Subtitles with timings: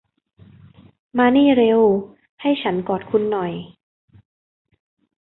[1.17, 1.81] มานี่เร็ว
[2.41, 3.53] ให้ฉันกอดคุณหน่อย